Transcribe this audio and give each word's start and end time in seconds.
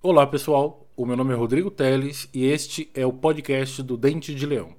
Olá 0.00 0.26
pessoal, 0.26 0.88
o 0.96 1.04
meu 1.04 1.18
nome 1.18 1.34
é 1.34 1.36
Rodrigo 1.36 1.70
Teles 1.70 2.30
e 2.32 2.46
este 2.46 2.90
é 2.94 3.04
o 3.04 3.12
podcast 3.12 3.82
do 3.82 3.94
Dente 3.94 4.34
de 4.34 4.46
Leão. 4.46 4.74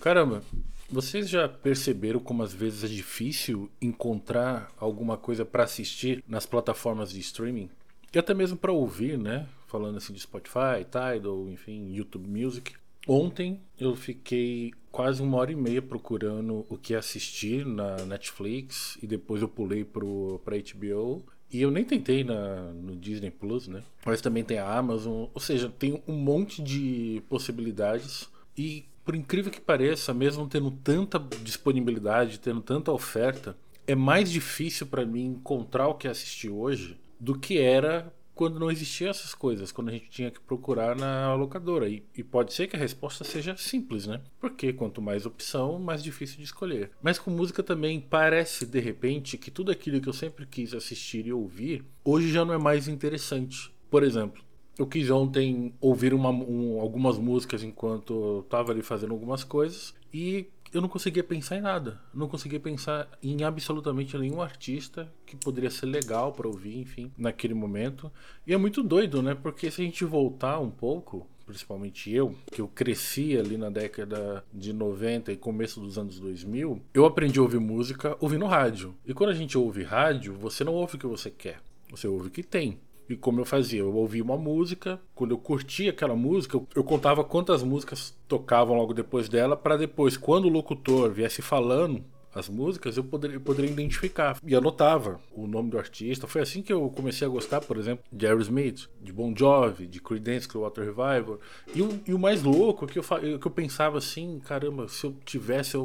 Caramba, 0.00 0.42
vocês 0.88 1.28
já 1.28 1.46
perceberam 1.46 2.20
como 2.20 2.42
às 2.42 2.54
vezes 2.54 2.84
é 2.84 2.88
difícil 2.88 3.70
encontrar 3.82 4.72
alguma 4.78 5.18
coisa 5.18 5.44
para 5.44 5.64
assistir 5.64 6.24
nas 6.26 6.46
plataformas 6.46 7.10
de 7.10 7.20
streaming? 7.20 7.68
E 8.14 8.18
até 8.18 8.32
mesmo 8.32 8.56
para 8.56 8.72
ouvir, 8.72 9.18
né? 9.18 9.46
Falando 9.74 9.96
assim 9.96 10.12
de 10.12 10.20
Spotify, 10.20 10.84
Tidal, 10.84 11.48
enfim, 11.48 11.92
YouTube 11.92 12.28
Music. 12.28 12.74
Ontem 13.08 13.60
eu 13.76 13.96
fiquei 13.96 14.72
quase 14.92 15.20
uma 15.20 15.36
hora 15.36 15.50
e 15.50 15.56
meia 15.56 15.82
procurando 15.82 16.64
o 16.68 16.78
que 16.78 16.94
assistir 16.94 17.66
na 17.66 17.96
Netflix 18.06 18.96
e 19.02 19.06
depois 19.08 19.42
eu 19.42 19.48
pulei 19.48 19.84
para 19.84 20.56
HBO. 20.56 21.24
E 21.50 21.60
eu 21.60 21.72
nem 21.72 21.84
tentei 21.84 22.22
na, 22.22 22.70
no 22.72 22.94
Disney 22.94 23.32
Plus, 23.32 23.66
né? 23.66 23.82
Mas 24.06 24.20
também 24.20 24.44
tem 24.44 24.58
a 24.58 24.78
Amazon. 24.78 25.26
Ou 25.34 25.40
seja, 25.40 25.68
tem 25.68 26.00
um 26.06 26.14
monte 26.14 26.62
de 26.62 27.20
possibilidades. 27.28 28.30
E 28.56 28.84
por 29.04 29.16
incrível 29.16 29.50
que 29.50 29.60
pareça, 29.60 30.14
mesmo 30.14 30.46
tendo 30.46 30.70
tanta 30.70 31.18
disponibilidade, 31.42 32.38
tendo 32.38 32.60
tanta 32.60 32.92
oferta, 32.92 33.56
é 33.88 33.96
mais 33.96 34.30
difícil 34.30 34.86
para 34.86 35.04
mim 35.04 35.24
encontrar 35.24 35.88
o 35.88 35.94
que 35.94 36.06
assistir 36.06 36.48
hoje 36.48 36.96
do 37.18 37.36
que 37.36 37.58
era 37.58 38.12
quando 38.34 38.58
não 38.58 38.70
existiam 38.70 39.10
essas 39.10 39.34
coisas, 39.34 39.70
quando 39.70 39.88
a 39.88 39.92
gente 39.92 40.08
tinha 40.10 40.30
que 40.30 40.40
procurar 40.40 40.96
na 40.96 41.34
locadora. 41.34 41.88
E, 41.88 42.02
e, 42.16 42.22
pode 42.22 42.52
ser 42.52 42.66
que 42.66 42.76
a 42.76 42.78
resposta 42.78 43.24
seja 43.24 43.56
simples, 43.56 44.06
né? 44.06 44.20
Porque 44.40 44.72
quanto 44.72 45.00
mais 45.00 45.24
opção, 45.24 45.78
mais 45.78 46.02
difícil 46.02 46.38
de 46.38 46.44
escolher. 46.44 46.90
Mas 47.02 47.18
com 47.18 47.30
música 47.30 47.62
também 47.62 48.00
parece, 48.00 48.66
de 48.66 48.80
repente, 48.80 49.38
que 49.38 49.50
tudo 49.50 49.70
aquilo 49.70 50.00
que 50.00 50.08
eu 50.08 50.12
sempre 50.12 50.46
quis 50.46 50.74
assistir 50.74 51.26
e 51.26 51.32
ouvir, 51.32 51.84
hoje 52.04 52.32
já 52.32 52.44
não 52.44 52.54
é 52.54 52.58
mais 52.58 52.88
interessante. 52.88 53.72
Por 53.90 54.02
exemplo, 54.02 54.42
eu 54.78 54.86
quis 54.86 55.08
ontem 55.10 55.72
ouvir 55.80 56.12
uma, 56.12 56.30
um, 56.30 56.80
algumas 56.80 57.18
músicas 57.18 57.62
enquanto 57.62 58.40
estava 58.40 58.72
ali 58.72 58.82
fazendo 58.82 59.12
algumas 59.12 59.44
coisas 59.44 59.94
e 60.12 60.48
eu 60.74 60.80
não 60.80 60.88
conseguia 60.88 61.22
pensar 61.22 61.56
em 61.56 61.60
nada. 61.60 62.00
Não 62.12 62.28
conseguia 62.28 62.58
pensar 62.58 63.08
em 63.22 63.44
absolutamente 63.44 64.18
nenhum 64.18 64.42
artista 64.42 65.10
que 65.24 65.36
poderia 65.36 65.70
ser 65.70 65.86
legal 65.86 66.32
para 66.32 66.48
ouvir, 66.48 66.76
enfim, 66.78 67.12
naquele 67.16 67.54
momento. 67.54 68.10
E 68.44 68.52
é 68.52 68.56
muito 68.56 68.82
doido, 68.82 69.22
né? 69.22 69.36
Porque 69.36 69.70
se 69.70 69.80
a 69.80 69.84
gente 69.84 70.04
voltar 70.04 70.58
um 70.58 70.70
pouco, 70.70 71.28
principalmente 71.46 72.10
eu, 72.10 72.34
que 72.50 72.60
eu 72.60 72.66
cresci 72.66 73.38
ali 73.38 73.56
na 73.56 73.70
década 73.70 74.44
de 74.52 74.72
90 74.72 75.32
e 75.32 75.36
começo 75.36 75.80
dos 75.80 75.96
anos 75.96 76.18
2000, 76.18 76.82
eu 76.92 77.06
aprendi 77.06 77.38
a 77.38 77.42
ouvir 77.42 77.60
música 77.60 78.16
ouvindo 78.20 78.44
rádio. 78.44 78.96
E 79.06 79.14
quando 79.14 79.30
a 79.30 79.34
gente 79.34 79.56
ouve 79.56 79.84
rádio, 79.84 80.34
você 80.34 80.64
não 80.64 80.74
ouve 80.74 80.96
o 80.96 80.98
que 80.98 81.06
você 81.06 81.30
quer, 81.30 81.60
você 81.88 82.08
ouve 82.08 82.28
o 82.28 82.30
que 82.32 82.42
tem. 82.42 82.80
E 83.08 83.16
como 83.16 83.40
eu 83.40 83.44
fazia, 83.44 83.80
eu 83.80 83.94
ouvia 83.94 84.22
uma 84.22 84.36
música, 84.36 85.00
quando 85.14 85.32
eu 85.32 85.38
curtia 85.38 85.90
aquela 85.90 86.16
música, 86.16 86.56
eu, 86.56 86.66
eu 86.74 86.84
contava 86.84 87.22
quantas 87.22 87.62
músicas 87.62 88.14
tocavam 88.26 88.76
logo 88.76 88.94
depois 88.94 89.28
dela, 89.28 89.56
para 89.56 89.76
depois, 89.76 90.16
quando 90.16 90.46
o 90.46 90.50
locutor 90.50 91.10
viesse 91.10 91.42
falando 91.42 92.02
as 92.34 92.48
músicas, 92.48 92.96
eu 92.96 93.04
poderia, 93.04 93.36
eu 93.36 93.40
poderia 93.40 93.70
identificar. 93.70 94.38
E 94.44 94.54
anotava 94.54 95.20
o 95.32 95.46
nome 95.46 95.70
do 95.70 95.78
artista. 95.78 96.26
Foi 96.26 96.40
assim 96.40 96.62
que 96.62 96.72
eu 96.72 96.90
comecei 96.90 97.26
a 97.26 97.30
gostar, 97.30 97.60
por 97.60 97.76
exemplo, 97.76 98.04
de 98.12 98.26
Aerosmith, 98.26 98.88
de 99.00 99.12
Bon 99.12 99.32
Jovi, 99.36 99.86
de 99.86 100.00
Creedence 100.00 100.48
Clearwater 100.48 100.84
Revival. 100.84 101.38
E 101.74 101.80
o, 101.80 102.00
e 102.06 102.12
o 102.12 102.18
mais 102.18 102.42
louco 102.42 102.86
que 102.86 102.98
eu, 102.98 103.02
que 103.02 103.46
eu 103.46 103.50
pensava 103.50 103.98
assim, 103.98 104.40
caramba, 104.44 104.88
se 104.88 105.06
eu 105.06 105.14
tivesse 105.24 105.76
a, 105.76 105.80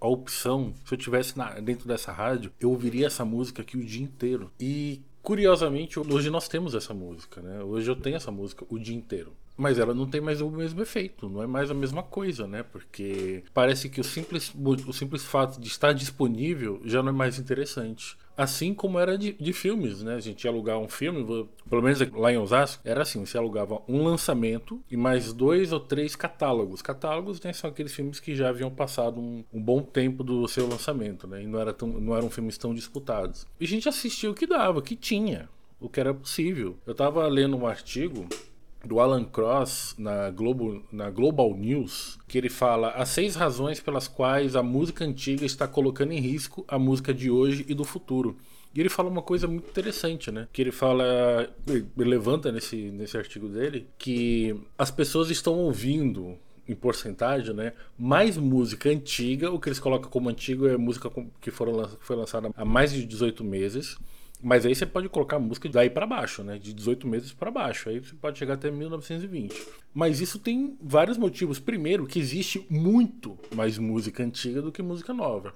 a 0.00 0.08
opção, 0.08 0.74
se 0.84 0.94
eu 0.94 0.98
tivesse 0.98 1.38
na, 1.38 1.58
dentro 1.60 1.88
dessa 1.88 2.12
rádio, 2.12 2.52
eu 2.60 2.70
ouviria 2.70 3.06
essa 3.06 3.24
música 3.24 3.62
aqui 3.62 3.76
o 3.76 3.84
dia 3.84 4.02
inteiro. 4.02 4.50
E 4.60 5.00
Curiosamente, 5.24 5.98
hoje 5.98 6.28
nós 6.28 6.48
temos 6.48 6.74
essa 6.74 6.92
música, 6.92 7.40
né? 7.40 7.64
Hoje 7.64 7.90
eu 7.90 7.96
tenho 7.96 8.14
essa 8.14 8.30
música 8.30 8.66
o 8.68 8.78
dia 8.78 8.94
inteiro. 8.94 9.32
Mas 9.56 9.78
ela 9.78 9.94
não 9.94 10.06
tem 10.06 10.20
mais 10.20 10.40
o 10.40 10.50
mesmo 10.50 10.82
efeito, 10.82 11.28
não 11.28 11.42
é 11.42 11.46
mais 11.46 11.70
a 11.70 11.74
mesma 11.74 12.02
coisa, 12.02 12.46
né? 12.46 12.62
Porque 12.64 13.44
parece 13.52 13.88
que 13.88 14.00
o 14.00 14.04
simples, 14.04 14.52
o 14.54 14.92
simples 14.92 15.24
fato 15.24 15.60
de 15.60 15.68
estar 15.68 15.92
disponível 15.92 16.80
já 16.84 17.02
não 17.02 17.10
é 17.10 17.12
mais 17.12 17.38
interessante. 17.38 18.16
Assim 18.36 18.74
como 18.74 18.98
era 18.98 19.16
de, 19.16 19.32
de 19.32 19.52
filmes, 19.52 20.02
né? 20.02 20.16
A 20.16 20.20
gente 20.20 20.42
ia 20.42 20.50
alugar 20.50 20.76
um 20.78 20.88
filme, 20.88 21.24
pelo 21.70 21.82
menos 21.82 22.00
lá 22.12 22.32
em 22.32 22.36
Osasco, 22.36 22.82
era 22.84 23.02
assim: 23.02 23.24
você 23.24 23.38
alugava 23.38 23.80
um 23.88 24.02
lançamento 24.02 24.82
e 24.90 24.96
mais 24.96 25.32
dois 25.32 25.72
ou 25.72 25.78
três 25.78 26.16
catálogos. 26.16 26.82
Catálogos 26.82 27.40
né, 27.40 27.52
são 27.52 27.70
aqueles 27.70 27.94
filmes 27.94 28.18
que 28.18 28.34
já 28.34 28.48
haviam 28.48 28.72
passado 28.72 29.20
um, 29.20 29.44
um 29.52 29.62
bom 29.62 29.82
tempo 29.82 30.24
do 30.24 30.48
seu 30.48 30.66
lançamento, 30.66 31.28
né? 31.28 31.44
E 31.44 31.46
não, 31.46 31.60
era 31.60 31.72
tão, 31.72 31.86
não 31.88 32.16
eram 32.16 32.28
filmes 32.28 32.58
tão 32.58 32.74
disputados. 32.74 33.46
E 33.60 33.64
a 33.64 33.68
gente 33.68 33.88
assistia 33.88 34.30
o 34.30 34.34
que 34.34 34.48
dava, 34.48 34.80
o 34.80 34.82
que 34.82 34.96
tinha, 34.96 35.48
o 35.78 35.88
que 35.88 36.00
era 36.00 36.12
possível. 36.12 36.76
Eu 36.84 36.94
tava 36.94 37.24
lendo 37.28 37.56
um 37.56 37.66
artigo 37.66 38.26
do 38.84 39.00
Alan 39.00 39.24
Cross 39.24 39.94
na, 39.98 40.30
Globo, 40.30 40.82
na 40.92 41.10
Global 41.10 41.54
News, 41.54 42.18
que 42.28 42.38
ele 42.38 42.48
fala 42.48 42.90
as 42.90 43.08
seis 43.08 43.34
razões 43.34 43.80
pelas 43.80 44.06
quais 44.06 44.56
a 44.56 44.62
música 44.62 45.04
antiga 45.04 45.44
está 45.44 45.66
colocando 45.66 46.12
em 46.12 46.20
risco 46.20 46.64
a 46.68 46.78
música 46.78 47.12
de 47.12 47.30
hoje 47.30 47.64
e 47.68 47.74
do 47.74 47.84
futuro. 47.84 48.36
E 48.74 48.80
ele 48.80 48.88
fala 48.88 49.08
uma 49.08 49.22
coisa 49.22 49.46
muito 49.46 49.68
interessante, 49.68 50.32
né? 50.32 50.48
Que 50.52 50.60
ele 50.60 50.72
fala, 50.72 51.48
ele 51.66 51.86
levanta 51.96 52.50
nesse, 52.50 52.76
nesse 52.76 53.16
artigo 53.16 53.48
dele, 53.48 53.86
que 53.96 54.54
as 54.76 54.90
pessoas 54.90 55.30
estão 55.30 55.54
ouvindo 55.54 56.36
em 56.66 56.74
porcentagem, 56.74 57.54
né? 57.54 57.72
Mais 57.96 58.36
música 58.36 58.88
antiga, 58.90 59.50
o 59.50 59.60
que 59.60 59.68
eles 59.68 59.78
colocam 59.78 60.10
como 60.10 60.28
antigo 60.28 60.66
é 60.66 60.76
música 60.76 61.10
que 61.40 61.50
foram, 61.52 61.88
foi 62.00 62.16
lançada 62.16 62.50
há 62.56 62.64
mais 62.64 62.92
de 62.92 63.04
18 63.04 63.44
meses 63.44 63.96
mas 64.44 64.66
aí 64.66 64.74
você 64.74 64.84
pode 64.84 65.08
colocar 65.08 65.38
música 65.38 65.66
daí 65.70 65.88
para 65.88 66.06
baixo, 66.06 66.44
né? 66.44 66.58
De 66.58 66.74
18 66.74 67.08
meses 67.08 67.32
para 67.32 67.50
baixo. 67.50 67.88
Aí 67.88 67.98
você 67.98 68.14
pode 68.14 68.38
chegar 68.38 68.54
até 68.54 68.70
1920. 68.70 69.66
Mas 69.94 70.20
isso 70.20 70.38
tem 70.38 70.76
vários 70.82 71.16
motivos. 71.16 71.58
Primeiro, 71.58 72.06
que 72.06 72.18
existe 72.18 72.66
muito 72.68 73.38
mais 73.54 73.78
música 73.78 74.22
antiga 74.22 74.60
do 74.60 74.70
que 74.70 74.82
música 74.82 75.14
nova. 75.14 75.54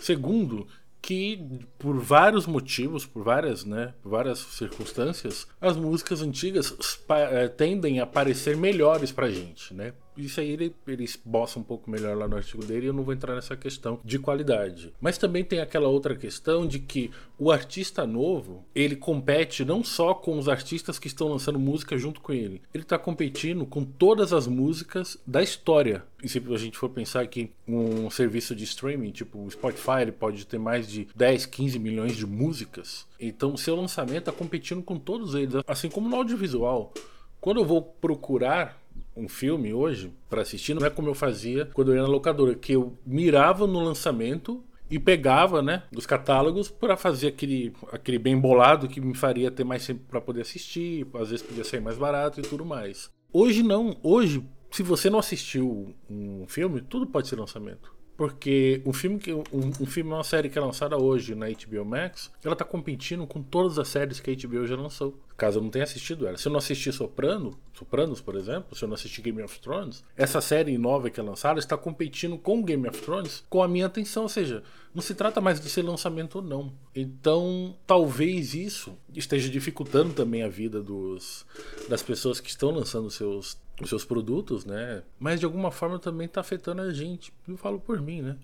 Segundo, 0.00 0.68
que 1.02 1.58
por 1.80 1.98
vários 1.98 2.46
motivos, 2.46 3.04
por 3.04 3.24
várias, 3.24 3.64
né, 3.64 3.92
por 4.02 4.10
várias 4.10 4.38
circunstâncias, 4.38 5.48
as 5.60 5.76
músicas 5.76 6.22
antigas 6.22 7.02
eh, 7.08 7.48
tendem 7.48 7.98
a 7.98 8.06
parecer 8.06 8.56
melhores 8.56 9.10
pra 9.10 9.28
gente, 9.28 9.74
né? 9.74 9.94
Isso 10.18 10.40
aí 10.40 10.50
ele, 10.50 10.74
ele 10.86 11.04
esboça 11.04 11.58
um 11.58 11.62
pouco 11.62 11.90
melhor 11.90 12.16
lá 12.16 12.26
no 12.26 12.36
artigo 12.36 12.64
dele 12.64 12.86
e 12.86 12.88
eu 12.88 12.92
não 12.92 13.04
vou 13.04 13.14
entrar 13.14 13.34
nessa 13.34 13.56
questão 13.56 14.00
de 14.04 14.18
qualidade. 14.18 14.92
Mas 15.00 15.16
também 15.16 15.44
tem 15.44 15.60
aquela 15.60 15.88
outra 15.88 16.16
questão 16.16 16.66
de 16.66 16.80
que 16.80 17.10
o 17.38 17.52
artista 17.52 18.04
novo, 18.06 18.64
ele 18.74 18.96
compete 18.96 19.64
não 19.64 19.84
só 19.84 20.12
com 20.12 20.36
os 20.38 20.48
artistas 20.48 20.98
que 20.98 21.06
estão 21.06 21.28
lançando 21.28 21.58
música 21.58 21.96
junto 21.96 22.20
com 22.20 22.32
ele, 22.32 22.60
ele 22.74 22.82
está 22.82 22.98
competindo 22.98 23.64
com 23.64 23.84
todas 23.84 24.32
as 24.32 24.46
músicas 24.46 25.16
da 25.26 25.42
história. 25.42 26.04
E 26.22 26.28
se 26.28 26.42
a 26.52 26.58
gente 26.58 26.76
for 26.76 26.90
pensar 26.90 27.26
que 27.28 27.52
um 27.66 28.10
serviço 28.10 28.54
de 28.56 28.64
streaming, 28.64 29.12
tipo 29.12 29.38
o 29.38 29.50
Spotify, 29.50 30.02
ele 30.02 30.12
pode 30.12 30.44
ter 30.46 30.58
mais 30.58 30.88
de 30.88 31.06
10, 31.14 31.46
15 31.46 31.78
milhões 31.78 32.16
de 32.16 32.26
músicas. 32.26 33.06
Então 33.20 33.56
seu 33.56 33.76
lançamento 33.76 34.18
está 34.18 34.32
competindo 34.32 34.82
com 34.82 34.98
todos 34.98 35.34
eles. 35.34 35.54
Assim 35.66 35.88
como 35.88 36.08
no 36.08 36.16
audiovisual. 36.16 36.92
Quando 37.40 37.60
eu 37.60 37.64
vou 37.64 37.80
procurar 37.80 38.77
um 39.18 39.28
filme 39.28 39.72
hoje 39.72 40.12
para 40.28 40.42
assistir, 40.42 40.74
não 40.74 40.86
é 40.86 40.90
como 40.90 41.08
eu 41.08 41.14
fazia 41.14 41.66
quando 41.72 41.92
eu 41.92 41.96
ia 41.96 42.02
na 42.02 42.08
locadora, 42.08 42.54
que 42.54 42.72
eu 42.72 42.96
mirava 43.04 43.66
no 43.66 43.80
lançamento 43.80 44.62
e 44.90 44.98
pegava, 44.98 45.60
né, 45.60 45.82
dos 45.92 46.06
catálogos 46.06 46.70
para 46.70 46.96
fazer 46.96 47.28
aquele, 47.28 47.72
aquele 47.92 48.18
bem 48.18 48.38
bolado 48.38 48.88
que 48.88 49.00
me 49.00 49.14
faria 49.14 49.50
ter 49.50 49.64
mais 49.64 49.86
tempo 49.86 50.00
para 50.08 50.20
poder 50.20 50.42
assistir, 50.42 51.06
às 51.14 51.30
vezes 51.30 51.44
podia 51.44 51.64
sair 51.64 51.80
mais 51.80 51.98
barato 51.98 52.40
e 52.40 52.42
tudo 52.42 52.64
mais. 52.64 53.10
Hoje 53.32 53.62
não, 53.62 53.96
hoje 54.02 54.42
se 54.70 54.82
você 54.82 55.08
não 55.08 55.18
assistiu 55.18 55.94
um 56.08 56.46
filme, 56.46 56.80
tudo 56.80 57.06
pode 57.06 57.28
ser 57.28 57.36
lançamento. 57.36 57.97
Porque 58.18 58.82
um 58.84 58.92
filme 58.92 59.16
que 59.16 59.32
um, 59.32 59.42
um 59.80 59.86
filme, 59.86 60.10
uma 60.10 60.24
série 60.24 60.48
que 60.48 60.58
é 60.58 60.60
lançada 60.60 61.00
hoje 61.00 61.36
na 61.36 61.46
HBO 61.46 61.84
Max, 61.84 62.32
ela 62.42 62.56
tá 62.56 62.64
competindo 62.64 63.24
com 63.28 63.40
todas 63.40 63.78
as 63.78 63.86
séries 63.86 64.18
que 64.18 64.28
a 64.28 64.34
HBO 64.34 64.66
já 64.66 64.74
lançou. 64.74 65.16
Caso 65.36 65.60
eu 65.60 65.62
não 65.62 65.70
tenha 65.70 65.84
assistido 65.84 66.26
ela. 66.26 66.36
Se 66.36 66.48
eu 66.48 66.50
não 66.50 66.58
assistir 66.58 66.92
Soprano, 66.92 67.56
Sopranos, 67.72 68.20
por 68.20 68.34
exemplo, 68.34 68.76
se 68.76 68.82
eu 68.82 68.88
não 68.88 68.96
assistir 68.96 69.22
Game 69.22 69.40
of 69.40 69.60
Thrones, 69.60 70.02
essa 70.16 70.40
série 70.40 70.76
nova 70.76 71.08
que 71.10 71.20
é 71.20 71.22
lançada 71.22 71.60
está 71.60 71.76
competindo 71.76 72.36
com 72.36 72.60
Game 72.60 72.88
of 72.88 73.00
Thrones 73.00 73.44
com 73.48 73.62
a 73.62 73.68
minha 73.68 73.86
atenção, 73.86 74.24
ou 74.24 74.28
seja, 74.28 74.64
não 74.92 75.00
se 75.00 75.14
trata 75.14 75.40
mais 75.40 75.60
de 75.60 75.70
ser 75.70 75.82
lançamento 75.82 76.38
ou 76.38 76.42
não. 76.42 76.72
Então, 76.92 77.76
talvez 77.86 78.52
isso 78.52 78.98
esteja 79.14 79.48
dificultando 79.48 80.12
também 80.12 80.42
a 80.42 80.48
vida 80.48 80.82
dos, 80.82 81.46
das 81.88 82.02
pessoas 82.02 82.40
que 82.40 82.50
estão 82.50 82.72
lançando 82.72 83.08
seus 83.12 83.56
os 83.80 83.88
seus 83.88 84.04
produtos, 84.04 84.64
né? 84.64 85.02
Mas 85.18 85.40
de 85.40 85.46
alguma 85.46 85.70
forma 85.70 85.98
também 85.98 86.26
está 86.26 86.40
afetando 86.40 86.82
a 86.82 86.92
gente. 86.92 87.32
Eu 87.46 87.56
falo 87.56 87.78
por 87.80 88.00
mim, 88.00 88.22
né? 88.22 88.36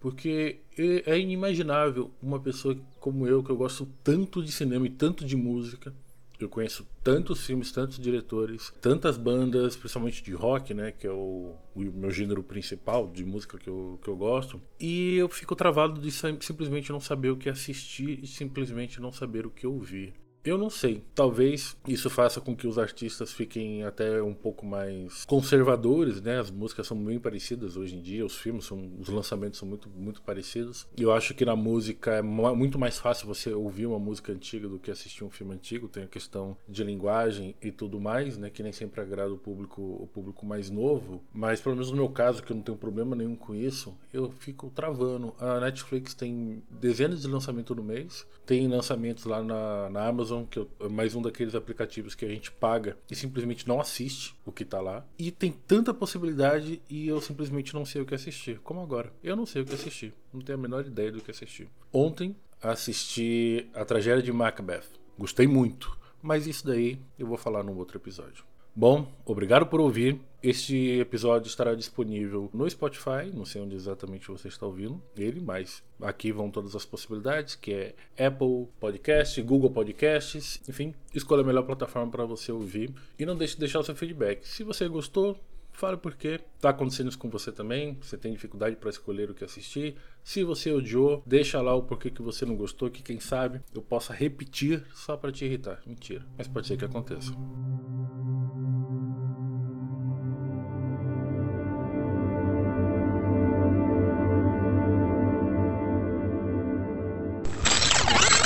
Porque 0.00 0.60
é, 0.78 1.18
inimaginável 1.18 2.10
uma 2.22 2.38
pessoa 2.38 2.76
como 3.00 3.26
eu, 3.26 3.42
que 3.42 3.50
eu 3.50 3.56
gosto 3.56 3.88
tanto 4.04 4.42
de 4.42 4.52
cinema 4.52 4.86
e 4.86 4.90
tanto 4.90 5.24
de 5.24 5.36
música, 5.36 5.92
Eu 6.38 6.50
conheço 6.50 6.86
tantos 7.02 7.46
filmes, 7.46 7.72
tantos 7.72 7.98
diretores, 7.98 8.70
tantas 8.80 9.16
bandas, 9.16 9.74
principalmente 9.74 10.22
de 10.22 10.32
rock, 10.34 10.74
né? 10.74 10.92
Que 10.92 11.06
é 11.06 11.10
o, 11.10 11.54
o 11.74 11.80
meu 11.80 12.10
gênero 12.10 12.42
principal 12.42 13.10
de 13.10 13.24
música 13.24 13.56
que 13.56 13.68
eu, 13.68 13.98
que 14.02 14.08
eu 14.08 14.16
gosto. 14.16 14.60
E 14.78 15.16
eu 15.16 15.28
fico 15.30 15.56
travado 15.56 15.98
de 15.98 16.10
simplesmente 16.12 16.92
não 16.92 17.00
saber 17.00 17.30
o 17.30 17.36
que 17.36 17.48
assistir 17.48 18.22
e 18.22 18.26
simplesmente 18.26 19.00
não 19.00 19.10
saber 19.10 19.46
o 19.46 19.50
que 19.50 19.66
ouvir. 19.66 20.12
Eu 20.46 20.56
não 20.56 20.70
sei. 20.70 21.02
Talvez 21.12 21.76
isso 21.88 22.08
faça 22.08 22.40
com 22.40 22.54
que 22.54 22.68
os 22.68 22.78
artistas 22.78 23.32
fiquem 23.32 23.82
até 23.82 24.22
um 24.22 24.32
pouco 24.32 24.64
mais 24.64 25.24
conservadores, 25.24 26.22
né? 26.22 26.38
As 26.38 26.52
músicas 26.52 26.86
são 26.86 26.96
bem 26.96 27.18
parecidas 27.18 27.76
hoje 27.76 27.96
em 27.96 28.00
dia, 28.00 28.24
os 28.24 28.36
filmes 28.36 28.64
são, 28.64 28.92
os 29.00 29.08
lançamentos 29.08 29.58
são 29.58 29.66
muito, 29.66 29.90
muito 29.90 30.22
parecidos. 30.22 30.86
E 30.96 31.02
eu 31.02 31.12
acho 31.12 31.34
que 31.34 31.44
na 31.44 31.56
música 31.56 32.12
é 32.12 32.22
muito 32.22 32.78
mais 32.78 32.96
fácil 32.96 33.26
você 33.26 33.52
ouvir 33.52 33.86
uma 33.86 33.98
música 33.98 34.32
antiga 34.32 34.68
do 34.68 34.78
que 34.78 34.88
assistir 34.88 35.24
um 35.24 35.30
filme 35.30 35.52
antigo. 35.52 35.88
Tem 35.88 36.04
a 36.04 36.08
questão 36.08 36.56
de 36.68 36.84
linguagem 36.84 37.56
e 37.60 37.72
tudo 37.72 37.98
mais, 37.98 38.38
né? 38.38 38.48
Que 38.48 38.62
nem 38.62 38.72
sempre 38.72 39.00
agrada 39.00 39.32
o 39.32 39.38
público, 39.38 39.82
o 39.82 40.06
público 40.06 40.46
mais 40.46 40.70
novo. 40.70 41.20
Mas 41.34 41.60
pelo 41.60 41.74
menos 41.74 41.90
no 41.90 41.96
meu 41.96 42.08
caso, 42.08 42.40
que 42.44 42.52
eu 42.52 42.56
não 42.56 42.62
tenho 42.62 42.78
problema 42.78 43.16
nenhum 43.16 43.34
com 43.34 43.52
isso, 43.52 43.98
eu 44.12 44.30
fico 44.38 44.70
travando. 44.70 45.34
A 45.40 45.58
Netflix 45.58 46.14
tem 46.14 46.62
dezenas 46.70 47.22
de 47.22 47.26
lançamentos 47.26 47.76
no 47.76 47.82
mês, 47.82 48.24
tem 48.46 48.68
lançamentos 48.68 49.24
lá 49.24 49.42
na, 49.42 49.90
na 49.90 50.06
Amazon 50.06 50.35
Amazon, 50.36 50.44
que 50.44 50.60
é 50.80 50.88
mais 50.88 51.14
um 51.14 51.22
daqueles 51.22 51.54
aplicativos 51.54 52.14
que 52.14 52.24
a 52.24 52.28
gente 52.28 52.50
paga 52.50 52.96
e 53.10 53.16
simplesmente 53.16 53.66
não 53.66 53.80
assiste 53.80 54.34
o 54.44 54.52
que 54.52 54.64
tá 54.64 54.80
lá. 54.80 55.06
E 55.18 55.30
tem 55.30 55.50
tanta 55.50 55.94
possibilidade 55.94 56.82
e 56.88 57.08
eu 57.08 57.20
simplesmente 57.20 57.72
não 57.74 57.84
sei 57.84 58.02
o 58.02 58.06
que 58.06 58.14
assistir. 58.14 58.60
Como 58.60 58.80
agora. 58.80 59.12
Eu 59.22 59.36
não 59.36 59.46
sei 59.46 59.62
o 59.62 59.64
que 59.64 59.74
assistir. 59.74 60.12
Não 60.32 60.40
tenho 60.40 60.58
a 60.58 60.60
menor 60.60 60.86
ideia 60.86 61.10
do 61.10 61.20
que 61.20 61.30
assistir. 61.30 61.68
Ontem 61.92 62.36
assisti 62.62 63.68
a 63.74 63.84
tragédia 63.84 64.22
de 64.22 64.32
Macbeth. 64.32 64.84
Gostei 65.18 65.46
muito. 65.46 65.96
Mas 66.22 66.46
isso 66.46 66.66
daí 66.66 66.98
eu 67.18 67.26
vou 67.26 67.36
falar 67.36 67.62
num 67.62 67.76
outro 67.76 67.98
episódio. 67.98 68.44
Bom, 68.78 69.10
obrigado 69.24 69.64
por 69.64 69.80
ouvir. 69.80 70.20
Este 70.42 70.98
episódio 71.00 71.48
estará 71.48 71.74
disponível 71.74 72.50
no 72.52 72.68
Spotify, 72.68 73.32
não 73.32 73.46
sei 73.46 73.62
onde 73.62 73.74
exatamente 73.74 74.28
você 74.28 74.48
está 74.48 74.66
ouvindo 74.66 75.02
ele, 75.16 75.40
mas 75.40 75.82
aqui 75.98 76.30
vão 76.30 76.50
todas 76.50 76.76
as 76.76 76.84
possibilidades, 76.84 77.56
que 77.56 77.72
é 77.72 77.94
Apple 78.26 78.68
Podcast, 78.78 79.40
Google 79.40 79.70
Podcasts, 79.70 80.60
enfim, 80.68 80.94
escolha 81.14 81.40
a 81.40 81.44
melhor 81.44 81.62
plataforma 81.62 82.12
para 82.12 82.26
você 82.26 82.52
ouvir 82.52 82.92
e 83.18 83.24
não 83.24 83.34
deixe 83.34 83.54
de 83.54 83.60
deixar 83.60 83.80
o 83.80 83.82
seu 83.82 83.96
feedback. 83.96 84.46
Se 84.46 84.62
você 84.62 84.86
gostou, 84.86 85.40
fale 85.72 85.96
por 85.96 86.14
quê. 86.14 86.38
Está 86.56 86.68
acontecendo 86.68 87.08
isso 87.08 87.18
com 87.18 87.30
você 87.30 87.50
também? 87.50 87.96
Você 88.02 88.18
tem 88.18 88.30
dificuldade 88.30 88.76
para 88.76 88.90
escolher 88.90 89.30
o 89.30 89.34
que 89.34 89.42
assistir? 89.42 89.96
Se 90.22 90.44
você 90.44 90.70
odiou, 90.70 91.22
deixa 91.24 91.62
lá 91.62 91.74
o 91.74 91.82
porquê 91.82 92.10
que 92.10 92.20
você 92.20 92.44
não 92.44 92.54
gostou, 92.54 92.90
que 92.90 93.02
quem 93.02 93.20
sabe 93.20 93.62
eu 93.74 93.80
possa 93.80 94.12
repetir 94.12 94.84
só 94.94 95.16
para 95.16 95.32
te 95.32 95.46
irritar. 95.46 95.80
Mentira, 95.86 96.26
mas 96.36 96.46
pode 96.46 96.66
ser 96.66 96.76
que 96.76 96.84
aconteça. 96.84 97.32